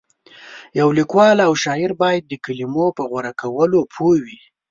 یو 0.79 0.89
لیکوال 0.97 1.37
او 1.47 1.53
شاعر 1.63 1.91
باید 2.01 2.23
د 2.27 2.33
کلمو 2.45 2.85
په 2.97 3.03
غوره 3.09 3.31
کولو 3.41 3.79
پوه 3.93 4.15
وي. 4.25 4.39